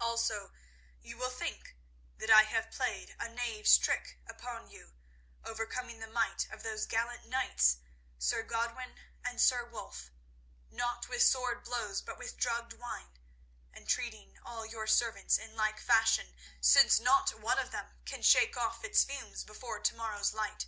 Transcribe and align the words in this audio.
Also 0.00 0.52
you 1.02 1.18
will 1.18 1.28
think 1.28 1.74
that 2.16 2.30
I 2.30 2.44
have 2.44 2.70
played 2.70 3.14
a 3.20 3.28
knave's 3.28 3.76
trick 3.76 4.18
upon 4.26 4.70
you, 4.70 4.94
overcoming 5.44 5.98
the 6.00 6.06
might 6.06 6.48
of 6.50 6.62
those 6.62 6.86
gallant 6.86 7.26
knights, 7.26 7.76
Sir 8.18 8.42
Godwin 8.42 8.96
and 9.22 9.38
Sir 9.38 9.66
Wulf, 9.66 10.10
not 10.70 11.08
with 11.10 11.20
sword 11.20 11.62
blows 11.62 12.00
but 12.00 12.16
with 12.16 12.38
drugged 12.38 12.72
wine, 12.72 13.18
and 13.70 13.86
treating 13.86 14.38
all 14.42 14.64
your 14.64 14.86
servants 14.86 15.36
in 15.36 15.54
like 15.56 15.78
fashion, 15.78 16.34
since 16.58 16.98
not 16.98 17.38
one 17.38 17.58
of 17.58 17.70
them 17.70 17.98
can 18.06 18.22
shake 18.22 18.56
off 18.56 18.82
its 18.82 19.04
fumes 19.04 19.44
before 19.44 19.78
to 19.78 19.94
morrow's 19.94 20.32
light. 20.32 20.64